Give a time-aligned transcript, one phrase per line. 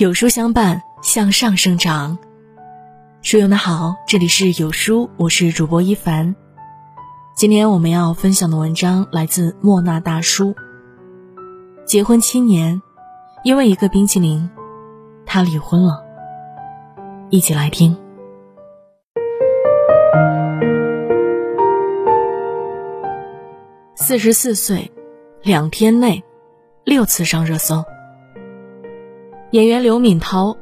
[0.00, 2.16] 有书相伴，向上生长。
[3.20, 6.34] 书友们好，这里是有书，我是主播一凡。
[7.36, 10.54] 今天我们要分享的文章来自莫那大叔。
[11.84, 12.80] 结婚七年，
[13.44, 14.48] 因为一个冰淇淋，
[15.26, 16.02] 他离婚了。
[17.28, 17.94] 一起来听。
[23.94, 24.90] 四十四岁，
[25.42, 26.24] 两天内
[26.84, 27.84] 六次上热搜。
[29.52, 30.56] 演员刘敏涛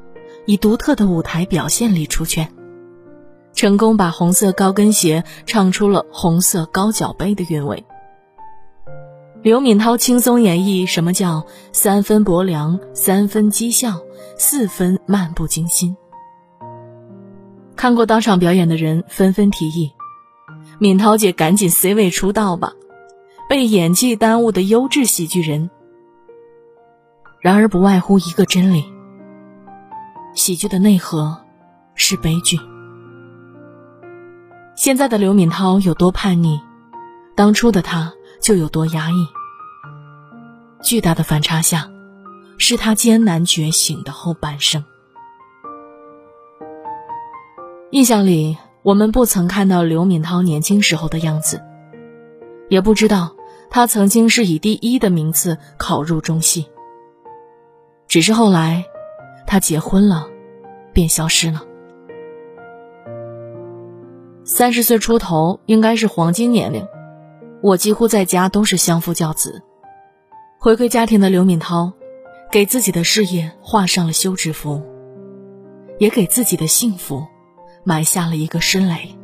[0.46, 2.50] 以独特的舞台表现力出圈，
[3.52, 7.84] 成功把红色高跟鞋唱出了红色高脚杯的韵味。
[9.42, 14.00] 刘敏涛轻松演绎什么叫三分薄凉，三分讥笑，
[14.38, 15.94] 四分漫不经心。
[17.76, 19.92] 看过当场表演的人纷纷提议
[20.80, 22.72] ：“敏涛姐赶紧 C 位出道吧，
[23.50, 25.68] 被演技耽误的优质喜剧人。”
[27.40, 28.84] 然而，不外乎一个真理：
[30.34, 31.38] 喜剧的内核
[31.94, 32.58] 是悲剧。
[34.74, 36.60] 现在的刘敏涛有多叛逆，
[37.36, 39.26] 当初的她就有多压抑。
[40.82, 41.88] 巨大的反差下，
[42.58, 44.84] 是她艰难觉醒的后半生。
[47.92, 51.62] 印象里，我们不曾看到刘敏涛年轻时候的样子，
[52.68, 53.36] 也不知道
[53.70, 56.66] 她曾经是以第一的名次考入中戏。
[58.08, 58.86] 只是后来，
[59.46, 60.26] 他结婚了，
[60.94, 61.62] 便消失了。
[64.44, 66.88] 三十岁出头应该是黄金年龄，
[67.62, 69.62] 我几乎在家都是相夫教子。
[70.58, 71.92] 回归家庭的刘敏涛，
[72.50, 74.82] 给自己的事业画上了休止符，
[75.98, 77.26] 也给自己的幸福
[77.84, 79.14] 埋下了一个深雷。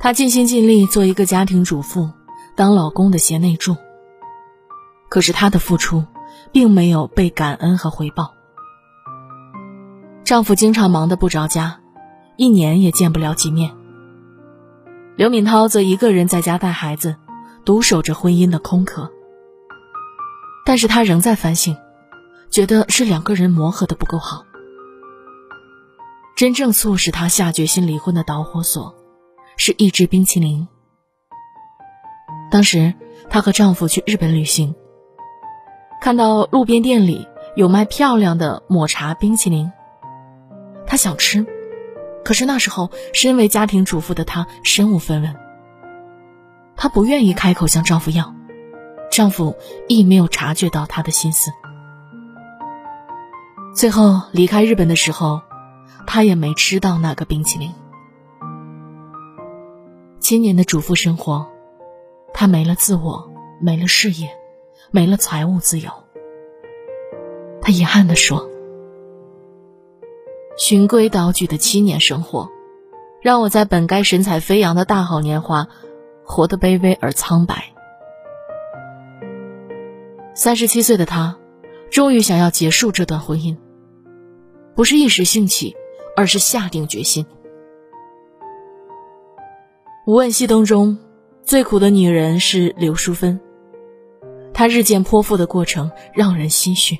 [0.00, 2.10] 她尽心尽力做一个家庭主妇，
[2.56, 3.76] 当老公的贤内助。
[5.08, 6.04] 可是她的付出。
[6.52, 8.34] 并没有被感恩和回报。
[10.24, 11.80] 丈夫经常忙得不着家，
[12.36, 13.74] 一年也见不了几面。
[15.16, 17.16] 刘敏涛则一个人在家带孩子，
[17.64, 19.10] 独守着婚姻的空壳。
[20.64, 21.76] 但是她仍在反省，
[22.50, 24.44] 觉得是两个人磨合的不够好。
[26.36, 28.94] 真正促使她下决心离婚的导火索，
[29.56, 30.68] 是一支冰淇淋。
[32.50, 32.94] 当时
[33.30, 34.74] 她和丈夫去日本旅行。
[36.00, 37.26] 看到路边店里
[37.56, 39.70] 有卖漂亮的抹茶冰淇淋，
[40.86, 41.44] 她想吃，
[42.24, 45.36] 可是那时候身为家庭主妇的她身无分文。
[46.76, 48.32] 她不愿意开口向丈夫要，
[49.10, 49.56] 丈夫
[49.88, 51.50] 亦没有察觉到她的心思。
[53.74, 55.40] 最后离开日本的时候，
[56.06, 57.74] 她也没吃到那个冰淇淋。
[60.20, 61.48] 七年的主妇生活，
[62.32, 63.28] 她没了自我，
[63.60, 64.37] 没了事业。
[64.90, 65.90] 没了财务自由，
[67.60, 68.48] 他遗憾地说
[70.56, 72.48] ：“循规蹈矩的七年生活，
[73.20, 75.68] 让我在本该神采飞扬的大好年华，
[76.24, 77.72] 活得卑微而苍白。”
[80.34, 81.36] 三十七岁的他，
[81.90, 83.56] 终于想要结束这段婚姻，
[84.74, 85.76] 不是一时兴起，
[86.16, 87.24] 而是下定决心。
[90.06, 90.96] 《无问西东》中，
[91.42, 93.38] 最苦的女人是刘淑芬。
[94.58, 96.98] 她日渐泼妇的过程让人心虚。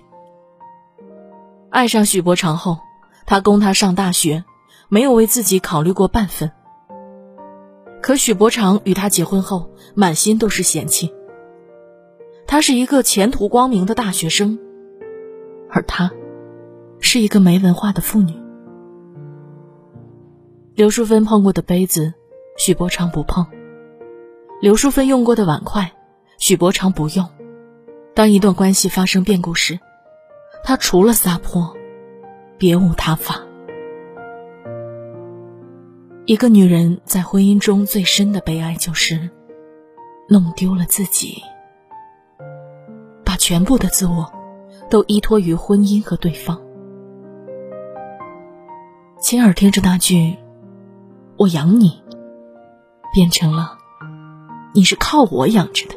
[1.71, 2.79] 爱上许伯常后，
[3.27, 4.45] 她供他上大学，
[4.89, 6.53] 没有为自己考虑过半分。
[8.01, 11.13] 可许伯常与她结婚后，满心都是嫌弃。
[12.47, 14.57] 他是一个前途光明的大学生，
[15.69, 16.13] 而她，
[17.01, 18.41] 是一个没文化的妇女。
[20.77, 22.15] 刘淑芬碰过的杯子，
[22.57, 23.47] 许伯常不碰；
[24.61, 25.91] 刘淑芬用过的碗筷，
[26.39, 27.29] 许伯常不用。
[28.19, 29.79] 当一段关系发生变故时，
[30.65, 31.77] 他除了撒泼，
[32.59, 33.47] 别无他法。
[36.27, 39.31] 一个女人在婚姻中最深的悲哀，就是
[40.29, 41.45] 弄丢了自己，
[43.25, 44.33] 把全部的自我
[44.91, 46.61] 都依托于婚姻和对方。
[49.21, 50.37] 亲耳听着那句
[51.39, 52.03] “我养你”，
[53.15, 53.79] 变成了
[54.75, 55.95] “你是靠我养着的”。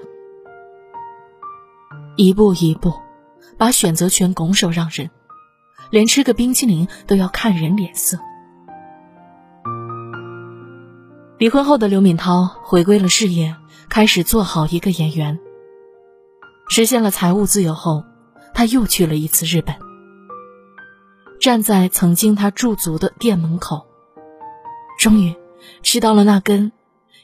[2.16, 2.94] 一步一步，
[3.58, 5.10] 把选择权拱手让人，
[5.90, 8.18] 连吃个冰淇淋都要看人脸色。
[11.38, 13.56] 离婚后的刘敏涛回归了事业，
[13.90, 15.40] 开始做好一个演员。
[16.70, 18.04] 实现了财务自由后，
[18.54, 19.76] 他又去了一次日本。
[21.40, 23.88] 站在曾经他驻足的店门口，
[25.00, 25.36] 终于
[25.82, 26.72] 吃到了那根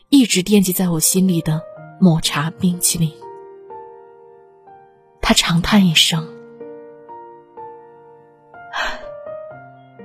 [0.10, 1.62] 一直惦记在我心里的
[2.02, 3.14] 抹茶冰淇淋。
[5.28, 6.26] 他长叹一声：“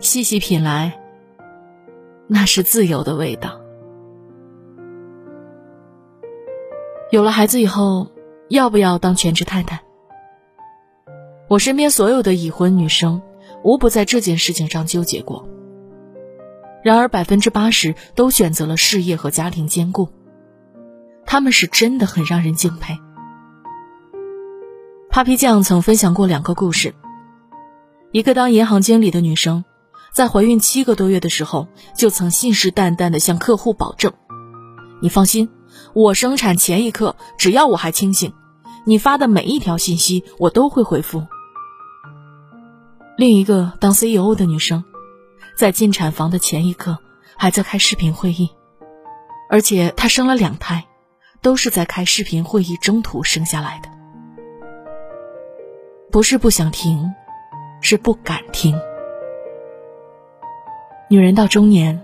[0.02, 0.98] 细细品来，
[2.26, 3.60] 那是自由的味道。
[7.12, 8.10] 有了孩子以后，
[8.48, 9.80] 要不要当全职太太？
[11.46, 13.22] 我身边所有的已婚女生，
[13.62, 15.48] 无不在这件事情上纠结过。
[16.82, 20.08] 然而百分之八十都选择了事业和家庭兼顾，
[21.24, 22.98] 他们是真的很让人敬佩。
[25.12, 26.94] Papi 酱曾分享过两个故事：
[28.12, 29.62] 一个当银行经理的女生，
[30.10, 34.14] 在怀孕七个多月的时候，就曾信誓旦旦地向客户保证
[35.02, 35.50] ：“你放心。”
[35.92, 38.32] 我生产前一刻，只要我还清醒，
[38.86, 41.26] 你发的每一条信息我都会回复。
[43.18, 44.82] 另一个当 CEO 的女生，
[45.54, 46.96] 在进产房的前一刻
[47.36, 48.48] 还在开视频会议，
[49.50, 50.86] 而且她生了两胎，
[51.42, 53.90] 都是在开视频会议中途生下来的。
[56.12, 57.10] 不是不想停，
[57.80, 58.78] 是不敢停。
[61.08, 61.98] 女人到中年，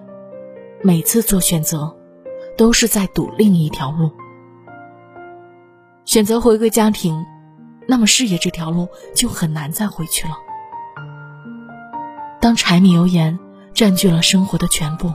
[0.83, 1.95] 每次做选择。
[2.57, 4.11] 都是在赌另一条路，
[6.05, 7.25] 选择回归家庭，
[7.87, 10.35] 那么事业这条路就很难再回去了。
[12.41, 13.39] 当柴米油盐
[13.73, 15.13] 占据了生活的全部，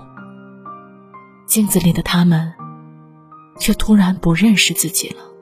[1.45, 2.53] 镜子里的他们，
[3.59, 5.32] 却突然不认识自己了。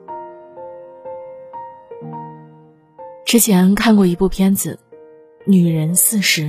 [3.32, 4.78] 之前看过一部片子
[5.46, 6.42] 《女人四十》，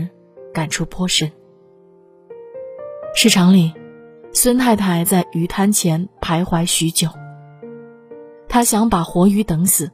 [0.53, 1.31] 感触颇深。
[3.15, 3.73] 市场里。
[4.33, 7.07] 孙太太在鱼摊前徘徊许久。
[8.49, 9.89] 她想把活鱼等死，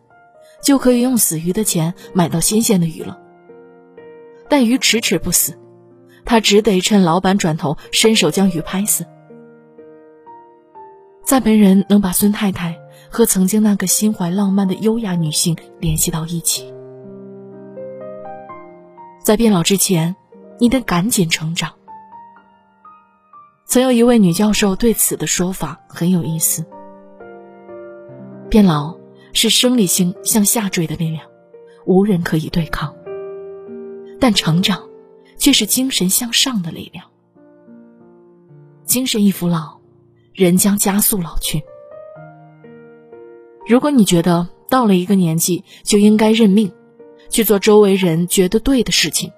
[0.63, 3.19] 就可以用死鱼的钱买到新鲜的鱼了。
[4.49, 5.59] 但鱼迟迟不死，
[6.25, 9.05] 她只得趁老板转头伸手将鱼拍死。
[11.23, 12.79] 再没人能把孙太太
[13.11, 16.73] 和曾经那个心怀浪漫的优雅女性联系到一起。
[19.29, 20.15] 在变老之前，
[20.57, 21.71] 你得赶紧成长。
[23.67, 26.65] 曾有一位女教授对此的说法很有意思：
[28.49, 28.97] 变老
[29.31, 31.27] 是生理性向下坠的力量，
[31.85, 32.91] 无人可以对抗；
[34.19, 34.89] 但成长
[35.37, 37.05] 却是精神向上的力量。
[38.83, 39.77] 精神一腐老，
[40.33, 41.61] 人将加速老去。
[43.67, 46.71] 如果你觉得到了一个年纪就应该认命，
[47.29, 49.31] 去做周围人觉得对的事情，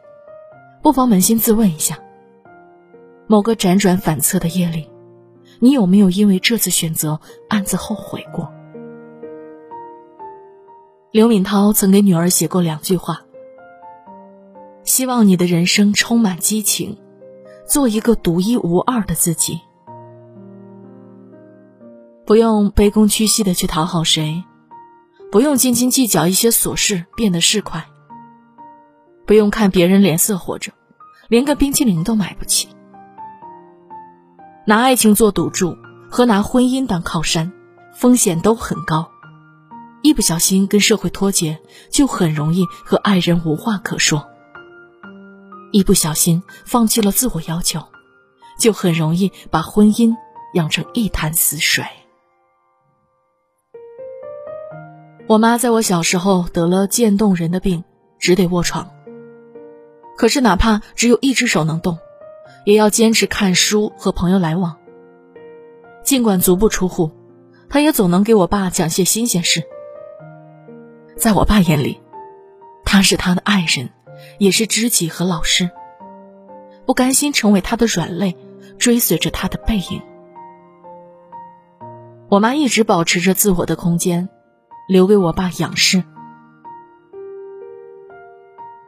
[0.82, 2.00] 不妨扪心自问一下。
[3.28, 4.90] 某个辗转反侧的夜里，
[5.60, 8.52] 你有没有因为这次选择暗自后悔过？
[11.12, 13.22] 刘敏涛曾给女儿写过两句话：
[14.84, 16.98] 希望你的人生充满激情，
[17.68, 19.60] 做一个独一无二的自己，
[22.26, 24.44] 不用卑躬屈膝的去讨好谁，
[25.32, 27.84] 不用斤斤计较一些琐事变得市侩，
[29.26, 30.74] 不用看别人脸色活着，
[31.30, 32.68] 连个冰淇淋都买不起。
[34.66, 35.78] 拿爱情做赌注
[36.10, 37.54] 和拿婚姻当靠山，
[37.94, 39.10] 风险都很高。
[40.02, 41.58] 一不小心跟社会脱节，
[41.90, 44.28] 就很容易和爱人无话可说；
[45.72, 47.82] 一不小心放弃了自我要求，
[48.60, 50.14] 就很容易把婚姻
[50.56, 51.86] 养成一潭死水。
[55.32, 57.86] 我妈在我小时候得了渐冻人的病，
[58.20, 58.92] 只得卧床。
[60.18, 61.98] 可是哪怕只有一只手能动。
[62.66, 64.76] 也要坚持看书和朋友来往。
[66.04, 67.12] 尽管足不出户，
[67.70, 69.64] 她也总能给我爸讲些新鲜事。
[71.16, 72.02] 在我爸眼里，
[72.84, 73.90] 他是他的爱人，
[74.38, 75.72] 也是知己和老师。
[76.86, 78.36] 不甘心成为他的软肋，
[78.78, 80.02] 追随着他的背影。
[82.28, 84.28] 我妈一直保持着自我的空间，
[84.92, 86.04] 留给我爸仰视。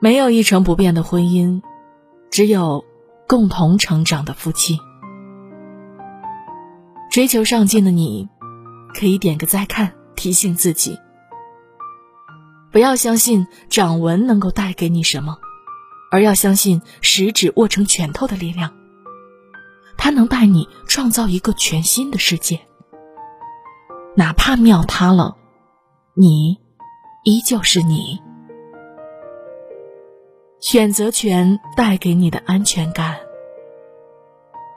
[0.02, 1.62] 没有一成不变的婚姻，
[2.30, 2.84] 只有。
[3.26, 4.78] 共同成长的夫妻，
[7.10, 8.28] 追求上进的你，
[8.94, 11.00] 可以点个再看，提醒自己，
[12.72, 15.38] 不要相信掌纹能够带给你什么，
[16.12, 18.74] 而要相信食指握成拳头的力量，
[19.98, 22.60] 它能带你创造一个全新的世界。
[24.16, 25.38] 哪怕庙塌了，
[26.16, 26.60] 你
[27.24, 28.22] 依旧是你。
[30.60, 33.16] 选择权带给你的安全感，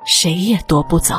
[0.07, 1.14] 谁也夺不走。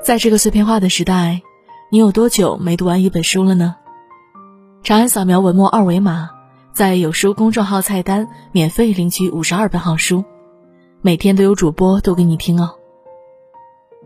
[0.00, 1.42] 在这个碎片化的时代，
[1.90, 3.74] 你有多久没读完一本书了呢？
[4.84, 6.30] 长按扫描文末二维码，
[6.72, 10.24] 在有书公众号菜单免费领取五十二本好书，
[11.04, 12.76] 每天都有主播读给你听哦。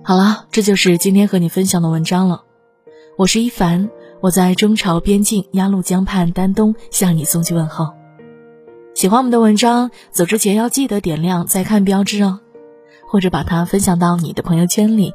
[0.03, 2.45] 好了，这就是今天和你分享的文章了。
[3.19, 3.91] 我是一凡，
[4.23, 7.93] 我在中朝边境鸭绿江畔丹东向你送去问候。
[8.95, 12.41] 喜欢我们的文章，走之前要记得点亮再看标志哦，
[13.07, 15.13] 或者把它分享到你的朋友圈里，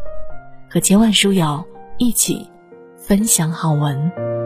[0.69, 1.65] 和千万书友
[1.97, 2.47] 一起
[2.95, 4.40] 分享好文。